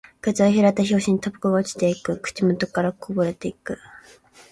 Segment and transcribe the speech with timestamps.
[0.19, 2.17] 口を開いた拍子にタバコが落ちていく。
[2.17, 3.77] 口元からこぼれていく。